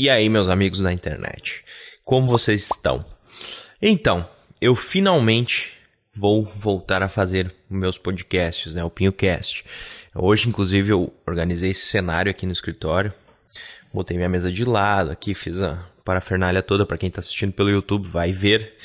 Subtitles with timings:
[0.00, 1.64] E aí, meus amigos da internet,
[2.04, 3.04] como vocês estão?
[3.82, 4.24] Então,
[4.60, 5.72] eu finalmente
[6.14, 9.64] vou voltar a fazer meus podcasts, né, o PinhoCast.
[10.14, 13.12] Hoje, inclusive, eu organizei esse cenário aqui no escritório,
[13.92, 17.68] botei minha mesa de lado aqui, fiz a parafernália toda para quem está assistindo pelo
[17.68, 18.76] YouTube, vai ver.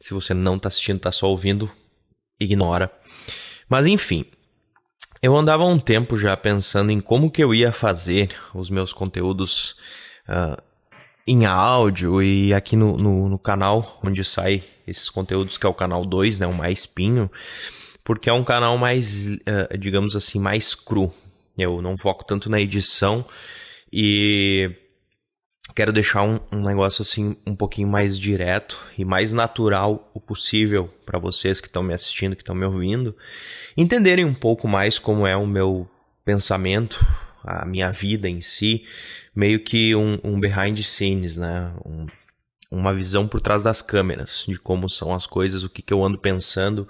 [0.00, 1.68] Se você não está assistindo, está só ouvindo,
[2.38, 2.88] ignora.
[3.68, 4.24] Mas enfim,
[5.20, 9.74] eu andava um tempo já pensando em como que eu ia fazer os meus conteúdos
[10.28, 10.60] uh,
[11.26, 15.74] em áudio e aqui no, no, no, canal onde sai esses conteúdos, que é o
[15.74, 17.30] canal 2, né, o Mais Pinho,
[18.02, 21.12] porque é um canal mais, uh, digamos assim, mais cru.
[21.56, 23.24] Eu não foco tanto na edição
[23.92, 24.74] e
[25.74, 30.92] quero deixar um, um negócio assim um pouquinho mais direto e mais natural o possível
[31.06, 33.16] para vocês que estão me assistindo, que estão me ouvindo,
[33.76, 35.88] entenderem um pouco mais como é o meu
[36.24, 37.04] pensamento,
[37.44, 38.84] a minha vida em si,
[39.34, 41.72] meio que um, um behind the scenes, né?
[41.84, 42.06] Um,
[42.70, 46.02] uma visão por trás das câmeras de como são as coisas, o que, que eu
[46.02, 46.88] ando pensando,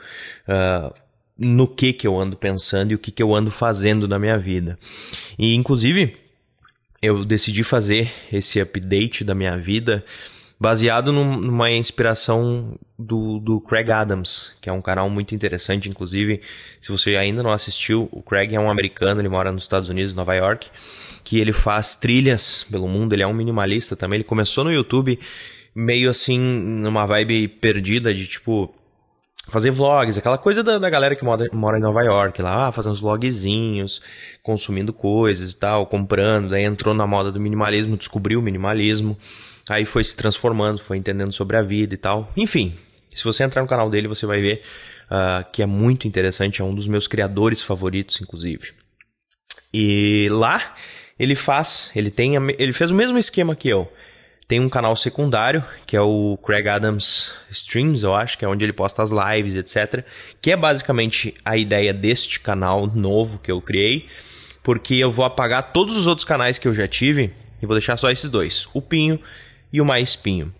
[0.49, 0.95] uh,
[1.37, 4.39] no que que eu ando pensando e o que que eu ando fazendo na minha
[4.39, 4.79] vida.
[5.37, 6.17] E inclusive
[7.03, 10.05] eu decidi fazer esse update da minha vida
[10.63, 16.41] baseado numa inspiração do, do Craig Adams, que é um canal muito interessante, inclusive,
[16.81, 20.15] se você ainda não assistiu, o Craig é um americano, ele mora nos Estados Unidos,
[20.15, 20.71] Nova York,
[21.25, 25.19] que ele faz trilhas pelo mundo, ele é um minimalista também, ele começou no YouTube
[25.75, 28.75] meio assim, numa vibe perdida de tipo
[29.49, 32.73] fazer vlogs, aquela coisa da, da galera que mora, mora, em Nova York, lá, ah,
[32.73, 34.01] fazendo uns vlogzinhos,
[34.43, 39.17] consumindo coisas e tal, comprando, daí entrou na moda do minimalismo, descobriu o minimalismo,
[39.69, 42.31] aí foi se transformando, foi entendendo sobre a vida e tal.
[42.37, 42.73] Enfim,
[43.13, 44.63] se você entrar no canal dele, você vai ver
[45.11, 48.73] uh, que é muito interessante, é um dos meus criadores favoritos, inclusive.
[49.75, 50.75] E lá
[51.23, 53.91] ele faz, ele tem, ele fez o mesmo esquema que eu.
[54.49, 58.65] Tem um canal secundário, que é o Craig Adams Streams, eu acho, que é onde
[58.65, 60.05] ele posta as lives, etc.
[60.41, 64.09] Que é basicamente a ideia deste canal novo que eu criei,
[64.65, 67.33] porque eu vou apagar todos os outros canais que eu já tive
[67.63, 69.21] e vou deixar só esses dois, o Pinho
[69.73, 70.53] e o Mais Pinho.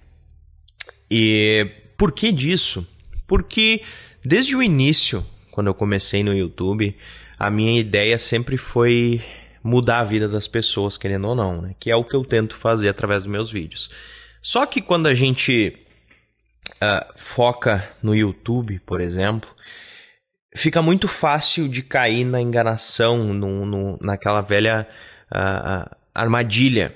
[1.11, 1.67] E
[1.99, 2.87] por que disso?
[3.27, 3.83] Porque
[4.25, 6.95] desde o início, quando eu comecei no YouTube,
[7.37, 9.21] a minha ideia sempre foi
[9.63, 11.75] mudar a vida das pessoas, querendo ou não, né?
[11.79, 13.91] Que é o que eu tento fazer através dos meus vídeos.
[14.41, 15.77] Só que quando a gente
[16.83, 19.49] uh, foca no YouTube, por exemplo,
[20.57, 24.87] fica muito fácil de cair na enganação, no, no naquela velha
[25.31, 26.95] uh, armadilha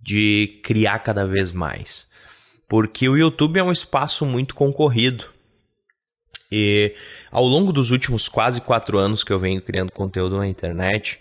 [0.00, 2.10] de criar cada vez mais.
[2.68, 5.26] Porque o YouTube é um espaço muito concorrido.
[6.50, 6.94] E
[7.30, 11.18] ao longo dos últimos quase quatro anos que eu venho criando conteúdo na internet,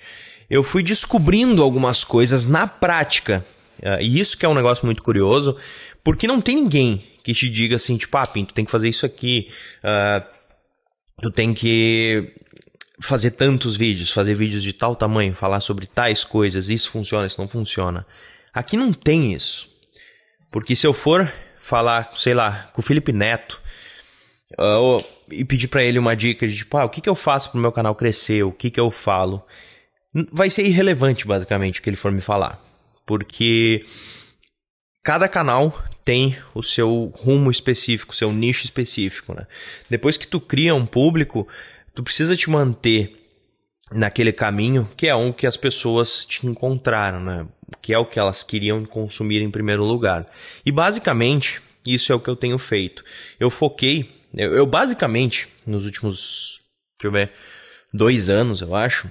[0.50, 3.45] eu fui descobrindo algumas coisas na prática.
[3.81, 5.57] Uh, e isso que é um negócio muito curioso,
[6.03, 9.50] porque não tem ninguém que te diga assim, tipo, ah, tem que fazer isso aqui,
[9.84, 10.23] uh,
[11.22, 12.34] tu tem que
[13.00, 17.41] fazer tantos vídeos, fazer vídeos de tal tamanho, falar sobre tais coisas, isso funciona, isso
[17.41, 18.05] não funciona.
[18.53, 19.69] Aqui não tem isso.
[20.51, 23.59] Porque se eu for falar, sei lá, com o Felipe Neto,
[24.59, 27.51] uh, e pedir para ele uma dica de tipo, ah, o que, que eu faço
[27.51, 29.44] pro meu canal crescer, o que, que eu falo,
[30.31, 32.63] vai ser irrelevante basicamente o que ele for me falar,
[33.05, 33.85] porque
[35.03, 39.47] cada canal tem o seu rumo específico, o seu nicho específico, né?
[39.89, 41.47] Depois que tu cria um público,
[41.93, 43.21] tu precisa te manter
[43.91, 47.47] naquele caminho que é um que as pessoas te encontraram, né?
[47.81, 50.27] Que é o que elas queriam consumir em primeiro lugar.
[50.65, 53.03] E basicamente, isso é o que eu tenho feito.
[53.39, 56.61] Eu foquei, eu, eu basicamente, nos últimos,
[56.99, 57.31] deixa eu ver,
[57.93, 59.09] dois anos, eu acho,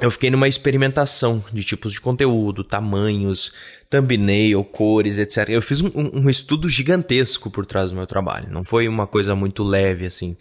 [0.00, 3.52] eu fiquei numa experimentação de tipos de conteúdo, tamanhos,
[3.88, 5.48] thumbnail, cores, etc.
[5.48, 8.50] Eu fiz um, um, estudo gigantesco por trás do meu trabalho.
[8.50, 10.36] Não foi uma coisa muito leve assim.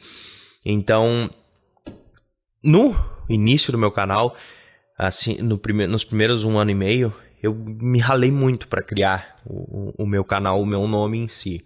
[0.66, 1.30] Então,
[2.62, 2.94] no
[3.30, 4.36] início do meu canal,
[4.98, 9.40] assim, no prime nos primeiros um ano e meio, eu me ralei muito para criar
[9.46, 11.63] o, o meu canal, o meu nome em si.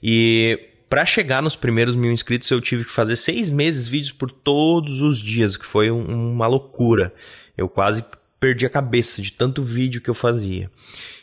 [0.00, 4.28] E para chegar nos primeiros mil inscritos, eu tive que fazer seis meses vídeos por
[4.28, 7.14] todos os dias, que foi um, uma loucura.
[7.56, 8.04] Eu quase
[8.40, 10.68] perdi a cabeça de tanto vídeo que eu fazia.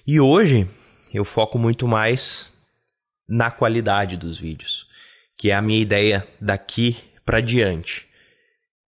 [0.08, 0.69] E hoje
[1.14, 2.58] eu foco muito mais
[3.28, 4.88] na qualidade dos vídeos,
[5.38, 8.08] que é a minha ideia daqui para diante.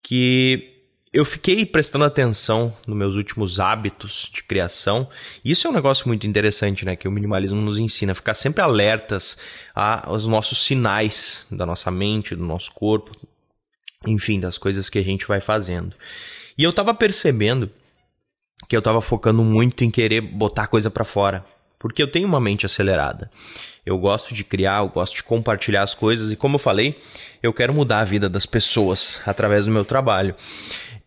[0.05, 0.75] Que
[1.16, 5.08] eu fiquei prestando atenção nos meus últimos hábitos de criação.
[5.42, 6.94] Isso é um negócio muito interessante, né?
[6.94, 9.38] Que o minimalismo nos ensina a ficar sempre alertas
[9.74, 13.16] aos nossos sinais da nossa mente, do nosso corpo,
[14.06, 15.96] enfim, das coisas que a gente vai fazendo.
[16.58, 17.70] E eu estava percebendo
[18.68, 21.46] que eu tava focando muito em querer botar coisa para fora,
[21.78, 23.30] porque eu tenho uma mente acelerada.
[23.86, 27.00] Eu gosto de criar, eu gosto de compartilhar as coisas e como eu falei,
[27.42, 30.34] eu quero mudar a vida das pessoas através do meu trabalho.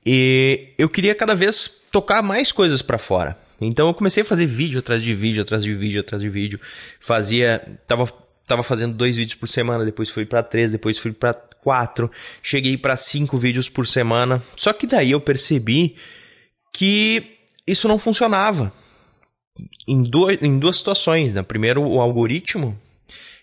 [0.05, 3.37] E eu queria cada vez tocar mais coisas para fora.
[3.61, 6.59] Então eu comecei a fazer vídeo atrás de vídeo, atrás de vídeo, atrás de vídeo.
[6.99, 8.07] Fazia, tava
[8.49, 12.09] tava fazendo dois vídeos por semana, depois fui para três, depois fui para quatro,
[12.41, 14.41] cheguei para cinco vídeos por semana.
[14.55, 15.95] Só que daí eu percebi
[16.73, 17.23] que
[17.67, 18.73] isso não funcionava
[19.87, 21.33] em duas, em duas situações.
[21.35, 21.43] Né?
[21.43, 22.75] Primeiro, o algoritmo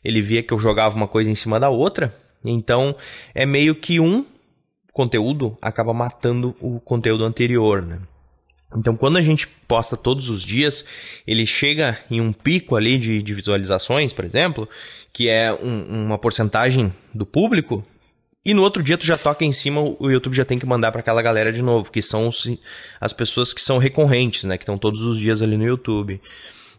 [0.04, 2.96] ele via que eu jogava uma coisa em cima da outra, então
[3.32, 4.26] é meio que um
[4.96, 7.82] conteúdo acaba matando o conteúdo anterior.
[7.82, 7.98] Né?
[8.74, 10.86] Então, quando a gente posta todos os dias,
[11.26, 14.66] ele chega em um pico ali de, de visualizações, por exemplo,
[15.12, 17.84] que é um, uma porcentagem do público,
[18.42, 20.92] e no outro dia tu já toca em cima, o YouTube já tem que mandar
[20.92, 22.48] para aquela galera de novo, que são os,
[23.00, 26.20] as pessoas que são recorrentes, né, que estão todos os dias ali no YouTube.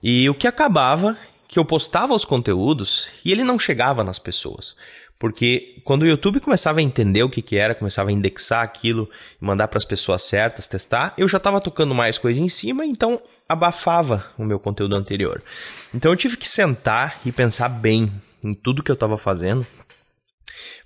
[0.02, 1.18] E o que acabava
[1.48, 4.76] que eu postava os conteúdos e ele não chegava nas pessoas.
[5.20, 9.10] Porque quando o YouTube começava a entender o que, que era, começava a indexar aquilo
[9.40, 13.22] mandar para as pessoas certas testar, eu já estava tocando mais coisa em cima, então
[13.50, 15.44] abafava o meu conteúdo anterior.
[15.94, 18.12] Então eu tive que sentar e pensar bem
[18.44, 19.66] em tudo que eu estava fazendo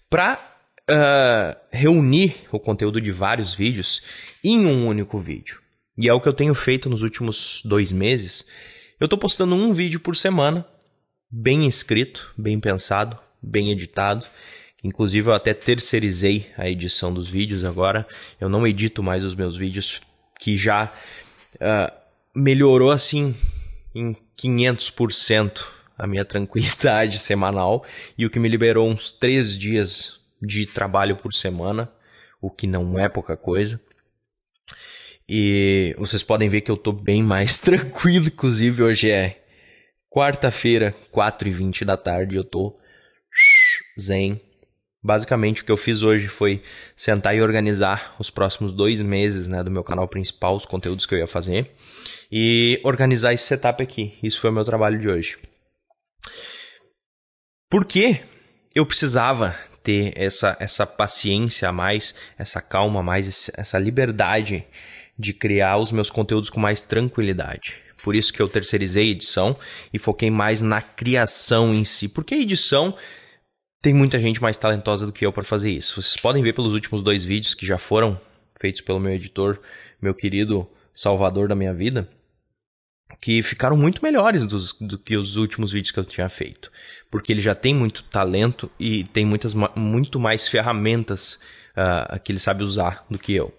[0.09, 4.01] para uh, ah, reunir o conteúdo de vários vídeos
[4.43, 5.59] em um único vídeo.
[5.97, 8.47] E é o que eu tenho feito nos últimos dois meses.
[8.99, 10.65] Eu estou postando um vídeo por semana,
[11.29, 14.25] bem escrito, bem pensado, bem editado.
[14.83, 18.07] Inclusive eu até terceirizei a edição dos vídeos agora.
[18.39, 20.01] Eu não edito mais os meus vídeos,
[20.39, 20.91] que já
[21.55, 21.93] uh,
[22.35, 23.35] melhorou assim
[23.93, 25.63] em 500%
[25.97, 27.85] a minha tranquilidade semanal
[28.17, 31.91] e o que me liberou uns três dias de trabalho por semana,
[32.41, 33.79] o que não é pouca coisa.
[35.29, 39.43] E vocês podem ver que eu tô bem mais tranquilo, inclusive hoje é
[40.09, 42.75] quarta-feira, 4h20 da tarde, eu tô
[43.99, 44.39] zen.
[45.03, 46.61] Basicamente, o que eu fiz hoje foi
[46.95, 51.15] sentar e organizar os próximos dois meses né, do meu canal principal, os conteúdos que
[51.15, 51.71] eu ia fazer,
[52.31, 54.17] e organizar esse setup aqui.
[54.21, 55.37] Isso foi o meu trabalho de hoje.
[57.67, 58.21] Por que
[58.75, 64.63] eu precisava ter essa, essa paciência a mais, essa calma a mais, essa liberdade
[65.17, 67.81] de criar os meus conteúdos com mais tranquilidade?
[68.03, 69.57] Por isso que eu terceirizei a edição
[69.93, 72.07] e foquei mais na criação em si.
[72.07, 72.95] Porque a edição
[73.81, 76.01] tem muita gente mais talentosa do que eu para fazer isso.
[76.01, 78.19] Vocês podem ver pelos últimos dois vídeos que já foram
[78.59, 79.59] feitos pelo meu editor,
[79.99, 82.07] meu querido salvador da minha vida,
[83.19, 86.71] que ficaram muito melhores dos, do que os últimos vídeos que eu tinha feito.
[87.09, 91.41] Porque ele já tem muito talento e tem muitas, muito mais ferramentas
[91.71, 93.51] uh, que ele sabe usar do que eu.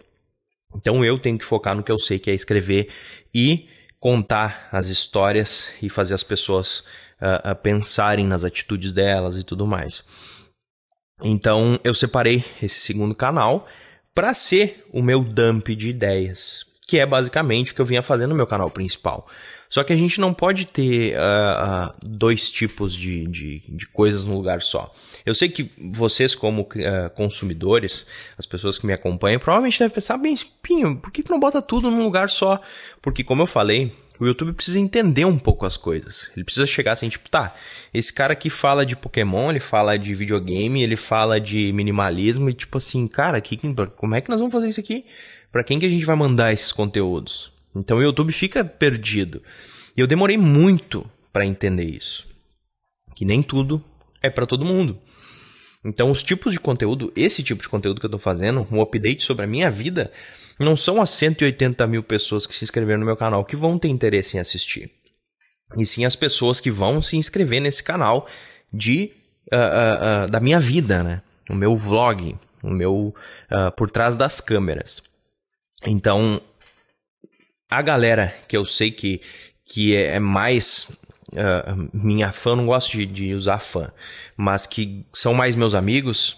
[0.77, 2.89] Então eu tenho que focar no que eu sei, que é escrever
[3.35, 3.69] e
[4.03, 6.83] contar as histórias e fazer as pessoas
[7.21, 10.03] a, pensarem nas atitudes delas e tudo mais.
[11.23, 13.65] Então eu separei esse segundo canal
[14.13, 18.31] para ser o meu dump de ideias, que é basicamente o que eu vinha fazendo
[18.31, 19.29] no meu canal principal.
[19.73, 24.35] Só que a gente não pode ter uh, dois tipos de, de, de, coisas num
[24.35, 24.93] lugar só.
[25.25, 30.19] Eu sei que vocês, como uh, consumidores, as pessoas que me acompanham, provavelmente devem pensar,
[30.19, 32.61] bem, Pinho, por que tu não bota tudo num lugar só?
[33.01, 36.31] Porque, como eu falei, o YouTube precisa entender um pouco as coisas.
[36.37, 37.55] Ele precisa chegar assim, tipo, tá,
[37.95, 42.53] esse cara aqui fala de Pokémon, ele fala de videogame, ele fala de minimalismo e
[42.53, 43.59] tipo assim, cara, que,
[43.97, 45.07] como é que nós vamos fazer isso aqui?
[45.51, 47.53] Para quem que a gente vai mandar esses conteúdos?
[47.75, 49.43] Então o YouTube fica perdido.
[49.97, 52.29] E eu demorei muito para entender isso.
[53.15, 53.83] Que nem tudo
[54.23, 54.99] é para todo mundo.
[55.85, 59.25] Então, os tipos de conteúdo, esse tipo de conteúdo que eu estou fazendo, um update
[59.25, 60.13] sobre a minha vida,
[60.59, 63.89] não são as 180 mil pessoas que se inscreveram no meu canal que vão ter
[63.89, 64.91] interesse em assistir.
[65.77, 68.29] E sim as pessoas que vão se inscrever nesse canal
[68.73, 69.11] de
[69.53, 71.23] uh, uh, uh, da minha vida, né?
[71.51, 73.15] O meu vlog, o meu
[73.77, 75.03] por trás das câmeras.
[75.85, 76.41] Então,
[77.69, 79.21] a galera que eu sei que,
[79.73, 80.91] que é mais
[81.33, 83.91] uh, minha fã, não gosto de, de, usar fã,
[84.37, 86.37] mas que são mais meus amigos,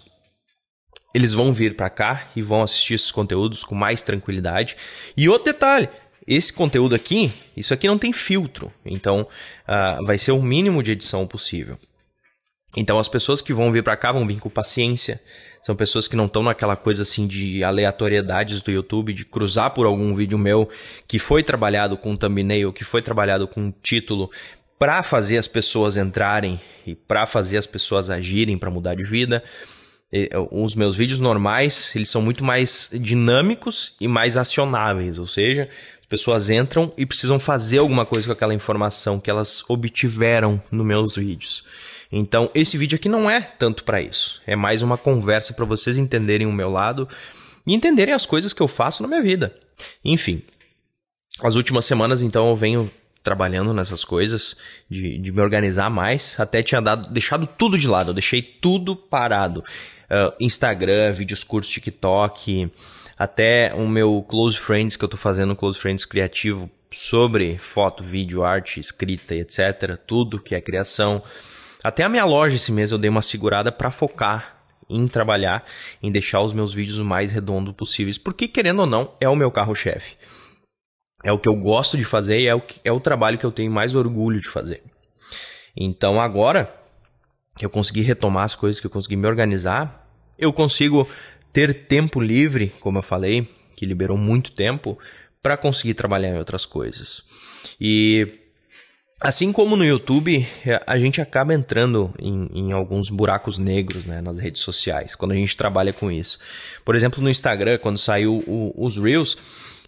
[1.13, 4.77] eles vão vir para cá e vão assistir esses conteúdos com mais tranquilidade.
[5.17, 5.89] E outro detalhe,
[6.25, 9.27] esse conteúdo aqui, isso aqui não tem filtro, então
[9.67, 11.77] uh, vai ser o mínimo de edição possível.
[12.75, 15.21] Então as pessoas que vão vir para cá vão vir com paciência.
[15.63, 19.85] São pessoas que não estão naquela coisa assim de aleatoriedades do YouTube, de cruzar por
[19.85, 20.69] algum vídeo meu
[21.07, 24.29] que foi trabalhado com thumbnail, que foi trabalhado com título,
[24.77, 29.41] para fazer as pessoas entrarem e para fazer as pessoas agirem para mudar de vida.
[30.51, 35.67] Os meus vídeos normais, eles são muito mais dinâmicos e mais acionáveis, ou seja,
[36.05, 40.85] As pessoas entram e precisam fazer alguma coisa com aquela informação que elas obtiveram nos
[40.85, 41.65] meus vídeos.
[42.17, 44.41] Então, esse vídeo aqui não é tanto para isso.
[44.47, 47.09] É mais uma conversa para vocês entenderem o meu lado
[47.67, 49.53] e entenderem as coisas que eu faço na minha vida.
[50.03, 50.41] Enfim,
[51.43, 52.89] as últimas semanas, então, eu venho
[53.21, 54.55] trabalhando nessas coisas,
[54.89, 56.39] de, de me organizar mais.
[56.39, 59.59] Até tinha dado, deixado tudo de lado, eu deixei tudo parado.
[59.59, 62.71] Uh, Instagram, vídeos curtos, TikTok,
[63.17, 68.45] até o meu Close Friends, que eu tô fazendo Close Friends criativo sobre foto, vídeo,
[68.45, 69.97] arte, escrita etc.
[70.07, 71.21] Tudo que é criação.
[71.85, 74.57] Até a minha loja esse mês eu dei uma segurada para focar
[74.89, 75.63] em trabalhar,
[76.01, 79.35] em deixar os meus vídeos o mais redondo possíveis, porque querendo ou não, é o
[79.35, 80.15] meu carro-chefe.
[81.23, 83.51] É o que eu gosto de fazer e é o, é o trabalho que eu
[83.51, 84.81] tenho mais orgulho de fazer.
[85.77, 86.75] Então agora
[87.55, 91.07] que eu consegui retomar as coisas, que eu consegui me organizar, eu consigo
[91.53, 94.97] ter tempo livre, como eu falei, que liberou muito tempo,
[95.39, 97.23] para conseguir trabalhar em outras coisas.
[97.79, 98.39] E
[99.19, 100.47] assim como no YouTube,
[100.85, 105.35] a gente acaba entrando em, em, alguns buracos negros né, nas redes sociais, quando a
[105.35, 106.39] gente trabalha com isso.
[106.83, 109.37] Por exemplo, no Instagram, quando saiu o, os Reels,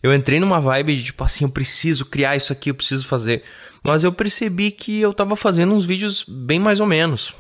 [0.01, 3.43] eu entrei numa vibe de tipo assim, eu preciso criar isso aqui, eu preciso fazer.
[3.83, 7.33] Mas eu percebi que eu tava fazendo uns vídeos bem mais ou menos.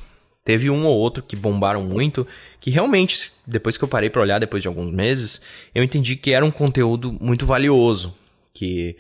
[0.43, 2.25] Teve um ou outro que bombaram muito,
[2.61, 5.41] que realmente, depois que eu parei para olhar, depois de alguns meses,
[5.75, 8.15] eu entendi que era um conteúdo muito valioso.
[8.53, 8.95] Que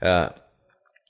[0.00, 0.41] uh,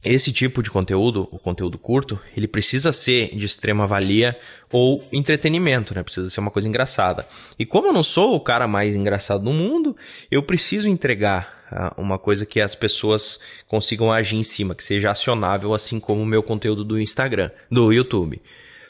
[0.05, 4.37] esse tipo de conteúdo, o conteúdo curto, ele precisa ser de extrema valia
[4.71, 6.03] ou entretenimento, né?
[6.03, 7.27] Precisa ser uma coisa engraçada.
[7.57, 9.97] E como eu não sou o cara mais engraçado do mundo,
[10.29, 15.11] eu preciso entregar uh, uma coisa que as pessoas consigam agir em cima, que seja
[15.11, 18.43] acionável, assim como o meu conteúdo do Instagram, do YouTube.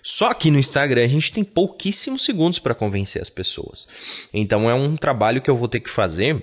[0.03, 3.87] Só que no Instagram a gente tem pouquíssimos segundos para convencer as pessoas.
[4.33, 6.43] Então é um trabalho que eu vou ter que fazer.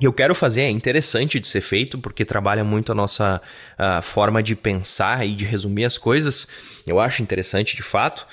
[0.00, 3.40] Eu quero fazer, é interessante de ser feito, porque trabalha muito a nossa
[3.78, 6.46] a forma de pensar e de resumir as coisas.
[6.86, 8.26] Eu acho interessante de fato.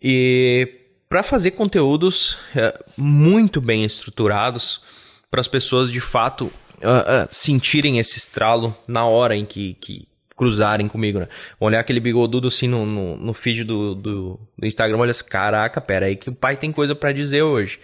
[0.00, 0.68] E
[1.08, 4.82] para fazer conteúdos é, muito bem estruturados,
[5.30, 10.06] para as pessoas de fato uh, uh, sentirem esse estralo na hora em que, que
[10.36, 11.28] cruzarem comigo, né?
[11.58, 15.80] Olhar aquele bigodudo assim no, no, no feed do, do, do, Instagram, olha assim, caraca,
[15.80, 17.80] pera aí que o pai tem coisa para dizer hoje.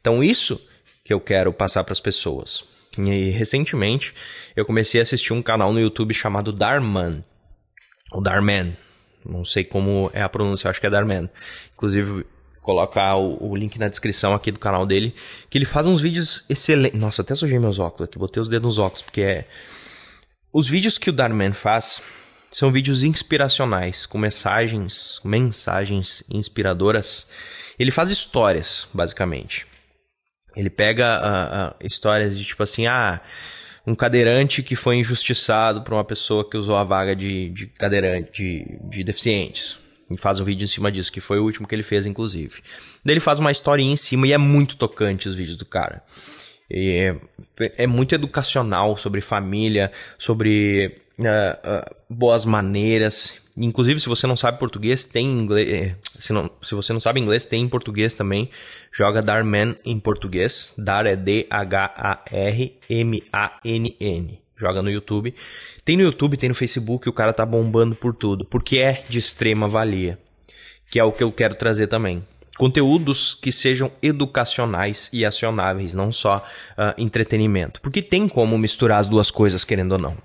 [0.00, 0.60] Então isso
[1.04, 2.71] que eu quero passar para as pessoas.
[2.98, 4.14] E recentemente
[4.54, 7.24] eu comecei a assistir um canal no YouTube chamado Darman.
[8.12, 8.76] O Darman.
[9.24, 11.30] Não sei como é a pronúncia, acho que é Darman.
[11.74, 12.26] Inclusive,
[12.60, 15.14] colocar o, o, link na descrição aqui do canal dele,
[15.48, 16.98] que ele faz uns vídeos excelentes.
[16.98, 19.46] Nossa, até sujei meus óculos aqui, botei os dedos nos óculos, porque é
[20.52, 22.02] os vídeos que o Darman faz
[22.50, 27.28] são vídeos inspiracionais, com mensagens, mensagens inspiradoras.
[27.78, 29.66] Ele faz histórias, basicamente.
[30.56, 33.20] Ele pega uh, uh, histórias de tipo assim, ah,
[33.86, 38.30] um cadeirante que foi injustiçado por uma pessoa que usou a vaga de, de cadeirante,
[38.32, 39.78] de, de deficientes.
[40.10, 42.60] E faz um vídeo em cima disso, que foi o último que ele fez, inclusive.
[43.04, 46.02] Daí ele faz uma historinha em cima e é muito tocante os vídeos do cara.
[46.70, 47.16] É,
[47.76, 53.41] é, muito educacional sobre família, sobre uh, uh, boas maneiras.
[53.56, 55.68] Inclusive, se você não sabe português, tem inglês.
[55.68, 58.48] É, se, não, se você não sabe inglês, tem em português também.
[58.90, 60.74] Joga Darman em português.
[60.78, 61.52] Dar é D-H-A-R-M-A-N-N.
[64.56, 65.34] Joga no YouTube.
[65.84, 68.44] Tem no YouTube, tem no Facebook, o cara tá bombando por tudo.
[68.44, 70.18] Porque é de extrema valia.
[70.90, 72.22] Que é o que eu quero trazer também
[72.56, 77.80] conteúdos que sejam educacionais e acionáveis, não só uh, entretenimento.
[77.80, 80.16] Porque tem como misturar as duas coisas, querendo ou não.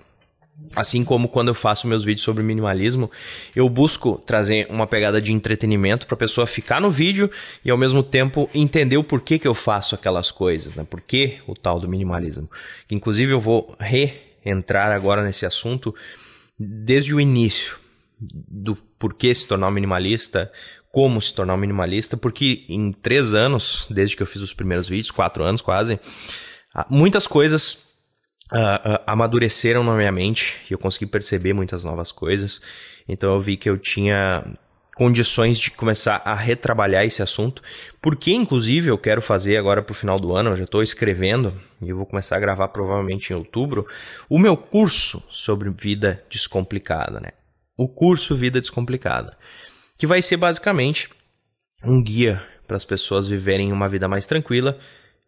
[0.75, 3.09] Assim como quando eu faço meus vídeos sobre minimalismo,
[3.55, 7.29] eu busco trazer uma pegada de entretenimento para a pessoa ficar no vídeo
[7.63, 10.85] e ao mesmo tempo entender o porquê que eu faço aquelas coisas, né?
[10.87, 12.49] Por que o tal do minimalismo?
[12.89, 15.95] Inclusive eu vou reentrar agora nesse assunto
[16.59, 17.77] desde o início
[18.19, 20.51] do porquê se tornar um minimalista,
[20.91, 24.89] como se tornar um minimalista, porque em três anos, desde que eu fiz os primeiros
[24.89, 25.99] vídeos, quatro anos quase,
[26.89, 27.86] muitas coisas
[28.51, 32.61] uh, amadureceram na minha mente e eu consegui perceber muitas novas coisas.
[33.07, 34.43] Então eu vi que eu tinha
[34.95, 37.61] condições de começar a retrabalhar esse assunto,
[38.01, 41.53] porque inclusive eu quero fazer agora para o final do ano, eu já estou escrevendo
[41.81, 43.85] e eu vou começar a gravar provavelmente em outubro,
[44.27, 47.29] o meu curso sobre vida descomplicada, né?
[47.77, 49.37] O curso Vida Descomplicada
[49.97, 51.09] que vai ser basicamente
[51.83, 54.77] um guia para as pessoas viverem uma vida mais tranquila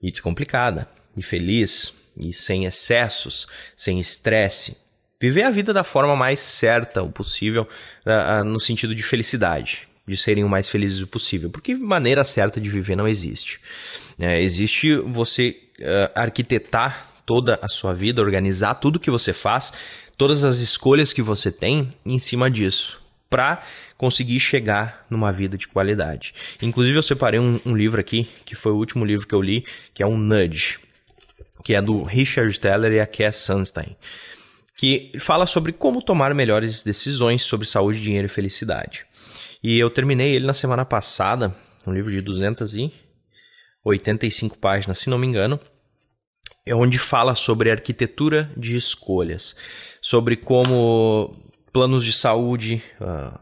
[0.02, 4.78] e descomplicada, e feliz, e sem excessos, sem estresse.
[5.22, 7.68] Viver a vida da forma mais certa o possível,
[8.06, 12.60] uh, uh, no sentido de felicidade, de serem o mais felizes possível, porque maneira certa
[12.60, 13.60] de viver não existe.
[14.18, 15.58] Uh, existe você
[16.14, 19.72] arquitetar toda a sua vida, organizar tudo que você faz,
[20.18, 23.64] todas as escolhas que você tem em cima disso, para
[23.98, 26.34] conseguir chegar numa vida de qualidade.
[26.62, 29.66] Inclusive, eu separei um, um, livro aqui, que foi o último livro que eu li,
[29.94, 30.80] que é um Nudge,
[31.64, 33.96] que é do Richard Teller e a Cass Sunstein,
[34.78, 39.06] que fala sobre como tomar melhores decisões sobre saúde, dinheiro e felicidade.
[39.62, 41.54] E eu terminei ele na semana passada,
[41.86, 45.60] um livro de 285 páginas, se não me engano,
[46.66, 49.58] é onde fala sobre arquitetura de escolhas,
[50.02, 51.36] sobre como
[51.74, 52.82] planos de saúde,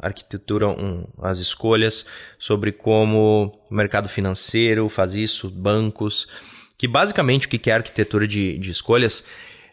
[0.02, 2.06] arquitetura, um, as escolhas,
[2.38, 6.28] sobre como o mercado financeiro faz isso, bancos,
[6.78, 9.26] que basicamente o que é arquitetura de, de escolhas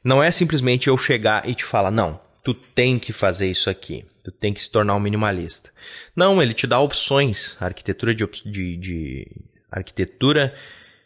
[0.02, 4.04] não é simplesmente eu chegar e te falar, não, tu tem que fazer isso aqui,
[4.22, 5.70] tu tem que se tornar um minimalista.
[6.14, 9.26] Não, ele te dá opções, a arquitetura de, de, de
[9.70, 10.54] arquitetura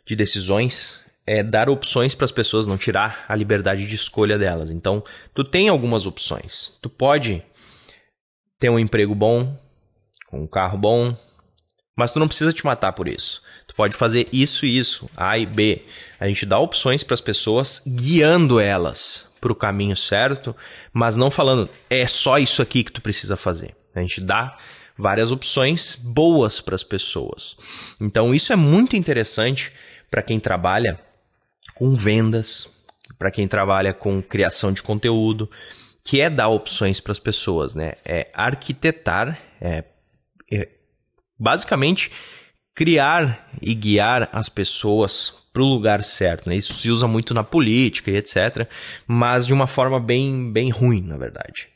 [0.04, 4.70] de decisões é dar opções para as pessoas, não tirar a liberdade de escolha delas.
[4.70, 6.78] Então, tu tem algumas opções.
[6.80, 7.42] Tu pode
[8.58, 9.54] ter um emprego bom,
[10.32, 11.14] um carro bom,
[11.94, 13.42] mas tu não precisa te matar por isso.
[13.68, 15.84] Tu pode fazer isso e isso, A e B.
[16.18, 20.56] A gente dá opções para as pessoas, guiando elas para o caminho certo,
[20.92, 23.76] mas não falando é só isso aqui que tu precisa fazer.
[23.94, 24.58] A gente dá
[24.96, 27.56] várias opções boas para as pessoas.
[28.00, 29.70] Então isso é muito interessante
[30.10, 30.98] para quem trabalha
[31.74, 32.68] com vendas,
[33.16, 35.48] para quem trabalha com criação de conteúdo,
[36.02, 37.92] que é dar opções para as pessoas, né?
[38.04, 39.84] É arquitetar, é,
[40.50, 40.68] é
[41.38, 42.10] basicamente
[42.78, 46.48] criar e guiar as pessoas para o lugar certo.
[46.48, 46.54] Né?
[46.54, 48.68] Isso se usa muito na política e etc.,
[49.04, 51.66] mas de uma forma bem, bem ruim, na verdade.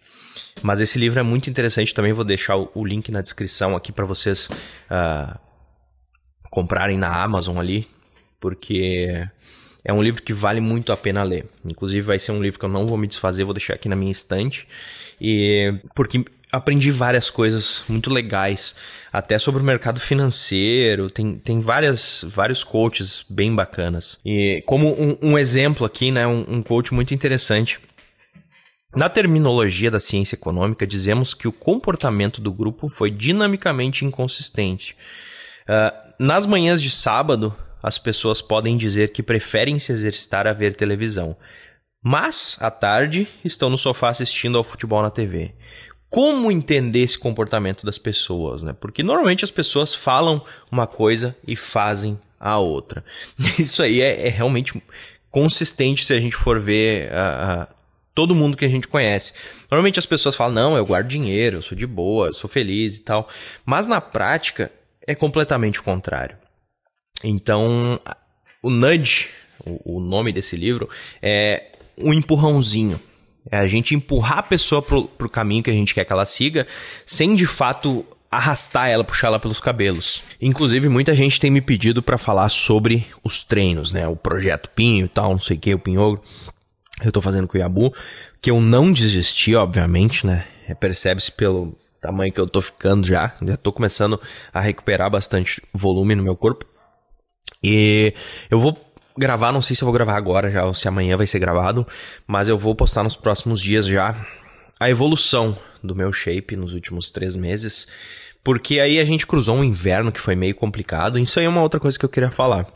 [0.63, 4.05] Mas esse livro é muito interessante, também vou deixar o, link na descrição aqui para
[4.05, 5.37] vocês uh,
[6.53, 7.89] comprarem na Amazon ali,
[8.39, 9.27] porque
[9.85, 11.47] é um livro que vale muito a pena ler.
[11.65, 13.97] Inclusive, vai ser um livro que eu não vou me desfazer, vou deixar aqui na
[13.97, 14.69] minha estante.
[15.21, 18.77] E porque aprendi várias coisas muito legais,
[19.11, 21.11] até sobre o mercado financeiro.
[21.11, 24.21] Tem, tem várias, vários coaches bem bacanas.
[24.23, 27.81] E como um, um exemplo aqui, né, um, um coach muito interessante.
[28.95, 34.95] Na terminologia da ciência econômica, dizemos que o comportamento do grupo foi dinamicamente inconsistente.
[35.63, 40.75] Uh, nas manhãs de sábado, as pessoas podem dizer que preferem se exercitar a ver
[40.77, 41.35] televisão,
[42.05, 45.55] mas à tarde estão no sofá assistindo ao futebol na TV.
[46.13, 48.75] Como entender esse comportamento das pessoas, né?
[48.79, 53.03] Porque normalmente as pessoas falam uma coisa e fazem a outra.
[53.59, 54.75] Isso aí é, é realmente
[55.31, 57.67] consistente se a gente for ver uh, uh,
[58.15, 59.33] todo mundo que a gente conhece.
[59.71, 62.99] Normalmente as pessoas falam, não, eu guardo dinheiro, eu sou de boa, eu sou feliz
[62.99, 63.27] e tal.
[63.65, 64.71] Mas na prática
[65.07, 66.37] é completamente o contrário.
[67.25, 67.99] Então,
[68.63, 69.31] o nudge,
[69.65, 70.91] o, o nome desse livro,
[71.23, 73.01] é um empurrãozinho.
[73.51, 76.25] É a gente empurrar a pessoa pro, pro caminho que a gente quer que ela
[76.25, 76.67] siga,
[77.05, 80.25] sem de fato arrastar ela, puxar ela pelos cabelos.
[80.41, 84.09] Inclusive, muita gente tem me pedido para falar sobre os treinos, né?
[84.09, 86.23] O projeto Pinho e tal, não sei o que, o Pinhogro.
[87.05, 87.93] Eu tô fazendo com o Yabu,
[88.41, 90.47] que eu não desisti, obviamente, né?
[90.67, 93.35] É, percebe-se pelo tamanho que eu tô ficando já.
[93.43, 94.19] Já tô começando
[94.53, 96.65] a recuperar bastante volume no meu corpo.
[97.63, 98.15] E
[98.51, 98.79] eu vou
[99.17, 101.87] gravar, não sei se eu vou gravar agora já ou se amanhã vai ser gravado,
[102.27, 104.27] mas eu vou postar nos próximos dias já
[104.81, 107.87] a evolução do meu shape nos últimos três meses,
[108.43, 111.19] porque aí a gente cruzou um inverno que foi meio complicado.
[111.19, 112.67] Isso aí é uma outra coisa que eu queria falar.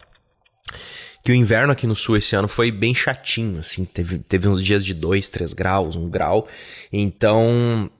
[1.24, 4.62] Que o inverno aqui no sul esse ano foi bem chatinho, assim, teve, teve uns
[4.62, 6.46] dias de 2, 3 graus, 1 grau.
[6.92, 7.90] Então,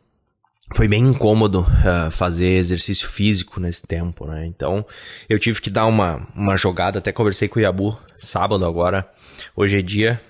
[0.74, 4.46] foi bem incômodo uh, fazer exercício físico nesse tempo, né?
[4.46, 4.84] Então
[5.28, 9.08] eu tive que dar uma, uma jogada, até conversei com o Yabu sábado agora.
[9.54, 10.20] Hoje é dia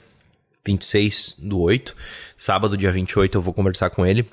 [0.66, 1.94] 26 do 8.
[2.36, 4.28] Sábado, dia 28, eu vou conversar com ele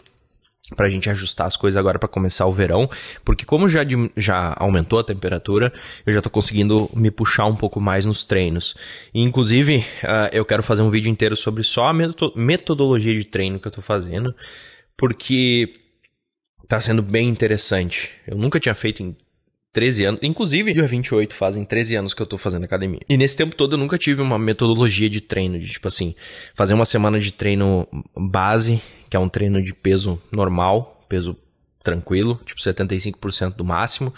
[0.76, 2.90] pra gente ajustar as coisas agora para começar o verão,
[3.24, 3.82] porque como já,
[4.18, 5.72] já aumentou a temperatura,
[6.06, 8.74] eu já tô conseguindo me puxar um pouco mais nos treinos.
[9.14, 13.60] E, inclusive, uh, eu quero fazer um vídeo inteiro sobre só a metodologia de treino
[13.60, 14.34] que eu tô fazendo,
[14.98, 15.83] porque
[16.68, 18.12] tá sendo bem interessante.
[18.28, 19.16] Eu nunca tinha feito em
[19.74, 20.20] 13 anos.
[20.24, 23.02] Inclusive, dia 28 fazem 13 anos que eu tô fazendo academia.
[23.10, 26.16] E nesse tempo todo eu nunca tive uma metodologia de treino, de tipo assim,
[26.54, 31.36] fazer uma semana de treino base, que é um treino de peso normal, peso
[31.84, 34.14] tranquilo, tipo 75% do máximo.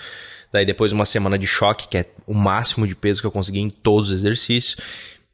[0.52, 3.60] Daí depois uma semana de choque, que é o máximo de peso que eu consegui
[3.60, 4.78] em todos os exercícios.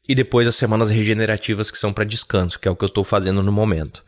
[0.07, 3.03] E depois as semanas regenerativas que são para descanso, que é o que eu tô
[3.03, 4.03] fazendo no momento.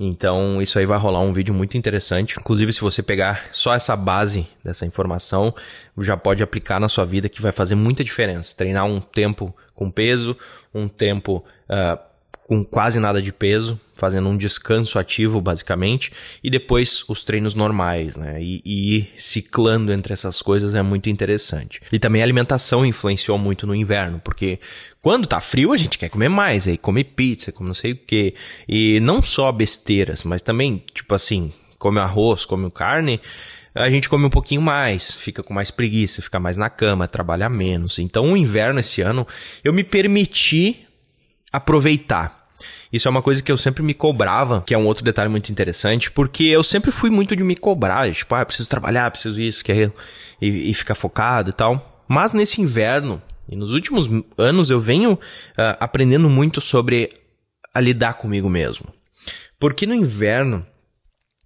[0.00, 2.36] Então, isso aí vai rolar um vídeo muito interessante.
[2.38, 5.54] Inclusive, se você pegar só essa base dessa informação,
[5.98, 8.56] já pode aplicar na sua vida que vai fazer muita diferença.
[8.56, 10.36] Treinar um tempo com peso,
[10.72, 12.07] um tempo uh,
[12.48, 16.10] com quase nada de peso, fazendo um descanso ativo, basicamente,
[16.42, 18.42] e depois os treinos normais, né?
[18.42, 21.82] E, e, ir ciclando entre essas coisas é muito interessante.
[21.92, 24.58] E também a alimentação influenciou muito no inverno, porque
[25.02, 27.96] quando tá frio a gente quer comer mais, aí come pizza, come não sei o
[27.96, 28.34] quê.
[28.66, 33.20] E não só besteiras, mas também, tipo assim, come arroz, come carne,
[33.74, 37.50] a gente come um pouquinho mais, fica com mais preguiça, fica mais na cama, trabalha
[37.50, 37.98] menos.
[37.98, 39.26] Então, o inverno esse ano,
[39.62, 40.87] eu me permiti
[41.52, 42.48] aproveitar.
[42.92, 45.52] Isso é uma coisa que eu sempre me cobrava, que é um outro detalhe muito
[45.52, 49.60] interessante, porque eu sempre fui muito de me cobrar, tipo, ah, preciso trabalhar, preciso isso,
[49.60, 49.92] aquilo,
[50.40, 52.04] e, e ficar focado e tal.
[52.08, 55.18] Mas nesse inverno, e nos últimos anos, eu venho uh,
[55.78, 57.10] aprendendo muito sobre
[57.74, 58.86] a lidar comigo mesmo.
[59.60, 60.66] Porque no inverno,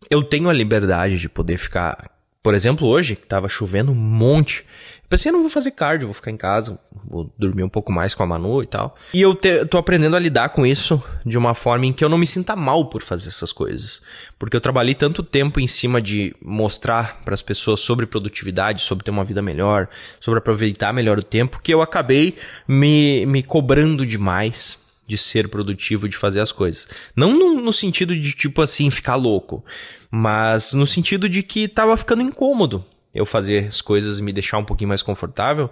[0.08, 2.12] eu tenho a liberdade de poder ficar
[2.42, 4.64] por exemplo, hoje, estava chovendo um monte.
[5.12, 8.22] Pensei, não vou fazer cardio, vou ficar em casa, vou dormir um pouco mais com
[8.22, 8.96] a Manu e tal.
[9.12, 12.09] E eu te, tô aprendendo a lidar com isso de uma forma em que eu
[12.09, 14.01] não me sinta mal por fazer essas coisas.
[14.38, 19.05] Porque eu trabalhei tanto tempo em cima de mostrar para as pessoas sobre produtividade, sobre
[19.05, 19.87] ter uma vida melhor,
[20.18, 22.35] sobre aproveitar melhor o tempo, que eu acabei
[22.66, 26.88] me, me cobrando demais de ser produtivo, de fazer as coisas.
[27.14, 29.62] Não no, no, sentido de, tipo assim, ficar louco,
[30.11, 32.83] mas no sentido de que tava ficando incômodo
[33.14, 35.70] eu fazer as coisas e me deixar um pouquinho mais confortável,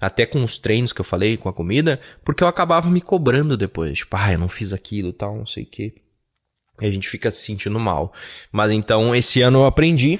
[0.00, 3.56] até com os treinos que eu falei, com a comida, porque eu acabava me cobrando
[3.56, 3.98] depois.
[3.98, 5.94] Tipo, ah, eu não fiz aquilo tal, não sei o que.
[6.80, 8.12] E a gente fica se sentindo mal.
[8.50, 10.18] Mas então, esse ano eu aprendi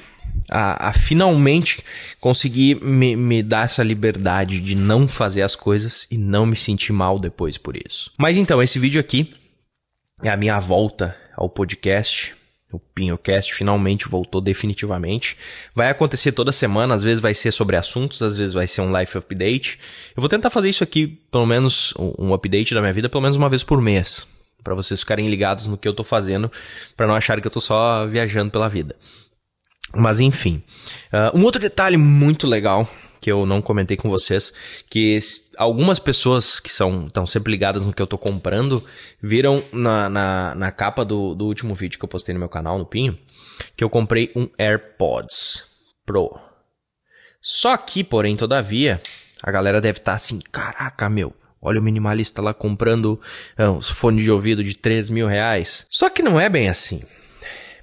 [0.50, 1.82] a, a finalmente
[2.20, 6.92] conseguir me, me dar essa liberdade de não fazer as coisas e não me sentir
[6.92, 8.12] mal depois por isso.
[8.18, 9.34] Mas então, esse vídeo aqui
[10.22, 12.34] é a minha volta ao podcast.
[12.72, 15.36] O PinhoCast finalmente voltou definitivamente.
[15.74, 18.98] Vai acontecer toda semana, às vezes vai ser sobre assuntos, às vezes vai ser um
[18.98, 19.78] life update.
[20.16, 23.36] Eu vou tentar fazer isso aqui, pelo menos um update da minha vida, pelo menos
[23.36, 24.26] uma vez por mês,
[24.64, 26.50] para vocês ficarem ligados no que eu tô fazendo,
[26.96, 28.96] para não acharem que eu tô só viajando pela vida.
[29.94, 30.62] Mas enfim.
[31.12, 32.88] Uh, um outro detalhe muito legal
[33.22, 34.52] que eu não comentei com vocês,
[34.90, 35.16] que
[35.56, 38.84] algumas pessoas que são estão sempre ligadas no que eu tô comprando,
[39.22, 42.76] viram na, na, na capa do, do último vídeo que eu postei no meu canal,
[42.76, 43.16] no Pinho,
[43.76, 45.66] que eu comprei um AirPods
[46.04, 46.36] Pro.
[47.40, 49.00] Só que, porém, todavia,
[49.40, 53.20] a galera deve estar tá assim, caraca, meu, olha o minimalista lá comprando
[53.78, 55.86] os fones de ouvido de 3 mil reais.
[55.88, 57.00] Só que não é bem assim.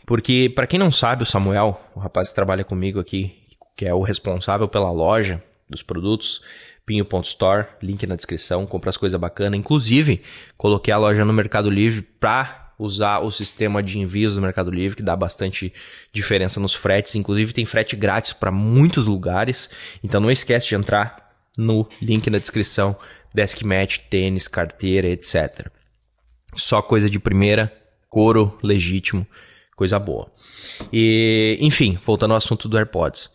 [0.06, 3.39] Porque, para quem não sabe, o Samuel, o rapaz que trabalha comigo aqui,
[3.80, 6.42] que é o responsável pela loja dos produtos,
[6.86, 9.58] pinho.store, link na descrição, compra as coisas bacanas.
[9.58, 10.22] Inclusive,
[10.58, 14.98] coloquei a loja no Mercado Livre para usar o sistema de envios do Mercado Livre,
[14.98, 15.72] que dá bastante
[16.12, 17.16] diferença nos fretes.
[17.16, 19.70] Inclusive, tem frete grátis para muitos lugares.
[20.04, 22.98] Então, não esquece de entrar no link na descrição.
[23.34, 25.72] Desk mat, tênis, carteira, etc.
[26.54, 27.72] Só coisa de primeira,
[28.10, 29.26] couro legítimo
[29.80, 30.28] coisa boa.
[30.92, 33.30] E, enfim, voltando ao assunto do AirPods.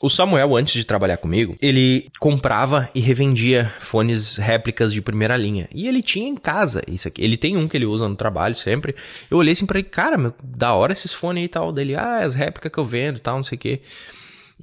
[0.00, 5.68] O Samuel, antes de trabalhar comigo, ele comprava e revendia fones réplicas de primeira linha.
[5.74, 7.24] E ele tinha em casa isso aqui.
[7.24, 8.94] Ele tem um que ele usa no trabalho sempre.
[9.28, 11.72] Eu olhei assim pra ele, cara, meu, da hora esses fones aí e tal.
[11.72, 13.80] Dele, ah, as réplicas que eu vendo e tal, não sei o quê.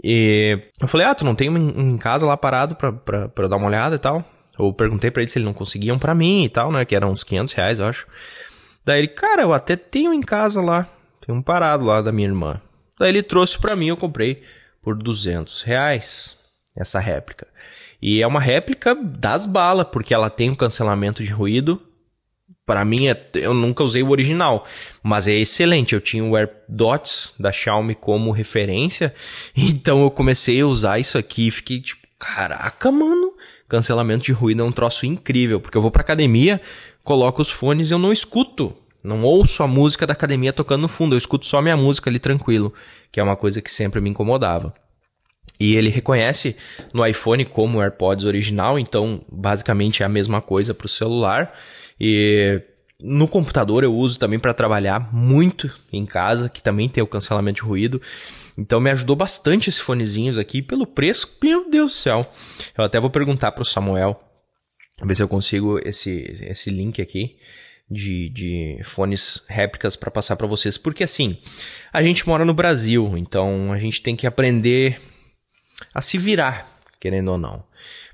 [0.02, 3.48] E eu falei, ah, tu não tem um em casa lá parado pra, pra, pra
[3.48, 4.24] dar uma olhada e tal?
[4.58, 6.86] Eu perguntei para ele se ele não conseguiam para mim e tal, né?
[6.86, 8.08] Que eram uns 500 reais, eu acho.
[8.86, 10.88] Daí ele, cara, eu até tenho em casa lá.
[11.32, 12.62] Um parado lá da minha irmã.
[13.00, 14.44] Daí ele trouxe para mim, eu comprei
[14.82, 16.40] por 200 reais
[16.76, 17.48] essa réplica.
[18.02, 21.82] E é uma réplica das balas, porque ela tem um cancelamento de ruído.
[22.66, 24.66] Para mim, é, eu nunca usei o original,
[25.04, 25.94] mas é excelente.
[25.94, 29.14] Eu tinha o AirDots da Xiaomi como referência,
[29.56, 33.34] então eu comecei a usar isso aqui e fiquei tipo, caraca, mano,
[33.68, 36.62] cancelamento de ruído é um troço incrível, porque eu vou pra academia,
[37.04, 40.88] coloco os fones e eu não escuto não ouço a música da academia tocando no
[40.88, 42.74] fundo, eu escuto só minha música ali tranquilo,
[43.12, 44.74] que é uma coisa que sempre me incomodava.
[45.60, 46.56] E ele reconhece
[46.94, 51.54] no iPhone como o AirPods original, então basicamente é a mesma coisa para o celular.
[52.00, 52.62] E
[53.00, 57.62] no computador eu uso também para trabalhar muito em casa, que também tem o cancelamento
[57.62, 58.02] de ruído.
[58.58, 61.38] Então me ajudou bastante esses fonezinhos aqui pelo preço.
[61.44, 62.26] Meu Deus do céu.
[62.76, 64.20] Eu até vou perguntar para o Samuel,
[65.04, 67.38] ver se eu consigo esse, esse link aqui
[67.92, 70.78] de, de fones réplicas para passar para vocês.
[70.78, 71.38] Porque assim,
[71.92, 75.00] a gente mora no Brasil, então a gente tem que aprender
[75.94, 76.68] a se virar,
[77.00, 77.64] querendo ou não.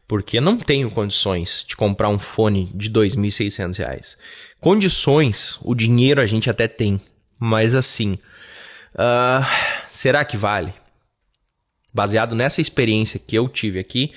[0.07, 4.17] Porque não tenho condições de comprar um fone de R$ 2.600.
[4.59, 6.99] Condições, o dinheiro a gente até tem,
[7.37, 8.13] mas assim,
[8.93, 9.45] uh,
[9.89, 10.73] será que vale?
[11.93, 14.13] Baseado nessa experiência que eu tive aqui,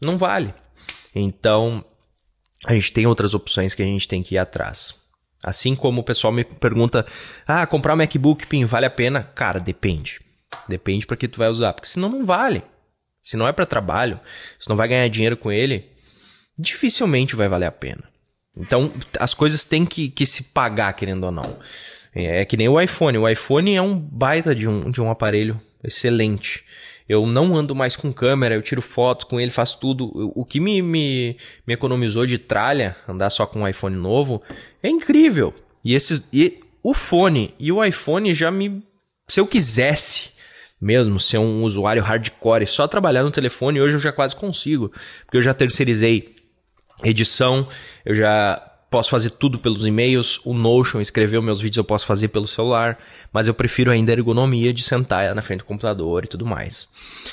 [0.00, 0.54] não vale.
[1.14, 1.84] Então,
[2.64, 4.94] a gente tem outras opções que a gente tem que ir atrás.
[5.42, 7.06] Assim como o pessoal me pergunta:
[7.46, 10.20] "Ah, comprar um MacBook Pin vale a pena?" Cara, depende.
[10.68, 12.62] Depende para que tu vai usar, porque senão não vale.
[13.22, 14.20] Se não é para trabalho,
[14.58, 15.90] se não vai ganhar dinheiro com ele,
[16.58, 18.04] dificilmente vai valer a pena.
[18.56, 21.58] Então, as coisas têm que, que se pagar, querendo ou não.
[22.14, 23.18] É, é que nem o iPhone.
[23.18, 26.64] O iPhone é um baita de um, de um aparelho excelente.
[27.08, 30.10] Eu não ando mais com câmera, eu tiro fotos com ele, faço tudo.
[30.34, 31.36] O que me, me,
[31.66, 34.42] me economizou de tralha, andar só com um iPhone novo,
[34.82, 35.52] é incrível.
[35.84, 38.82] E, esses, e o fone e o iPhone já me.
[39.28, 40.32] Se eu quisesse
[40.80, 44.90] mesmo ser um usuário hardcore, só trabalhar no telefone, hoje eu já quase consigo.
[45.24, 46.34] Porque eu já terceirizei
[47.02, 47.66] edição,
[48.04, 52.28] eu já posso fazer tudo pelos e-mails, o Notion, escrever meus vídeos eu posso fazer
[52.28, 52.96] pelo celular,
[53.32, 56.86] mas eu prefiro ainda a ergonomia de sentar na frente do computador e tudo mais.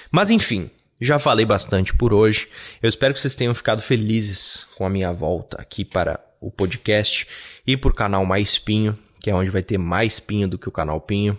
[0.09, 2.47] Mas enfim, já falei bastante por hoje.
[2.81, 7.27] Eu espero que vocês tenham ficado felizes com a minha volta aqui para o podcast
[7.67, 10.71] e por canal Mais Pinho, que é onde vai ter mais pinho do que o
[10.71, 11.37] canal Pinho.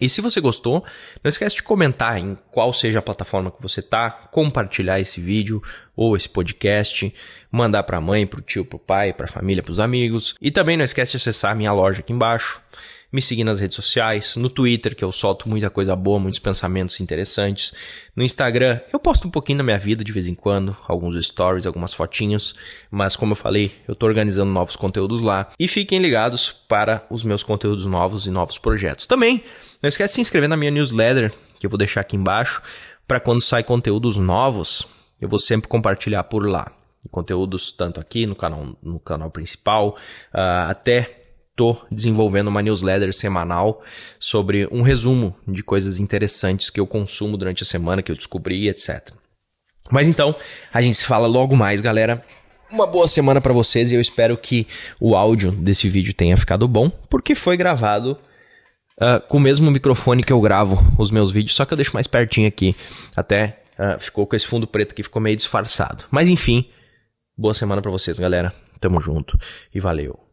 [0.00, 0.84] E se você gostou,
[1.22, 5.62] não esquece de comentar em qual seja a plataforma que você tá, compartilhar esse vídeo
[5.94, 7.12] ou esse podcast,
[7.52, 9.80] mandar para a mãe, para o tio, para o pai, para a família, para os
[9.80, 10.34] amigos.
[10.40, 12.62] E também não esquece de acessar a minha loja aqui embaixo,
[13.12, 17.00] me seguir nas redes sociais, no Twitter, que eu solto muita coisa boa, muitos pensamentos
[17.00, 17.72] interessantes.
[18.14, 21.66] No Instagram, eu posto um pouquinho da minha vida de vez em quando, alguns stories,
[21.66, 22.54] algumas fotinhos,
[22.90, 25.50] mas como eu falei, eu tô organizando novos conteúdos lá.
[25.58, 29.06] E fiquem ligados para os meus conteúdos novos e novos projetos.
[29.06, 29.42] Também,
[29.82, 32.62] não esquece de se inscrever na minha newsletter, que eu vou deixar aqui embaixo,
[33.06, 34.86] para quando sai conteúdos novos,
[35.20, 36.72] eu vou sempre compartilhar por lá.
[37.10, 39.96] Conteúdos tanto aqui no canal, no canal principal,
[40.32, 41.19] uh, até
[41.60, 43.82] estou desenvolvendo uma newsletter semanal
[44.18, 48.66] sobre um resumo de coisas interessantes que eu consumo durante a semana, que eu descobri,
[48.68, 49.10] etc.
[49.90, 50.34] Mas então,
[50.72, 52.24] a gente se fala logo mais, galera.
[52.70, 54.66] Uma boa semana para vocês e eu espero que
[54.98, 58.18] o áudio desse vídeo tenha ficado bom, porque foi gravado
[59.02, 61.94] Uh, com o mesmo microfone que eu gravo os meus vídeos, só que eu deixo
[61.94, 62.76] mais pertinho aqui.
[63.16, 66.04] Até uh, ficou com esse fundo preto que ficou meio disfarçado.
[66.10, 66.68] Mas enfim,
[67.34, 68.52] boa semana para vocês, galera.
[68.78, 69.38] Tamo junto
[69.74, 70.29] e valeu.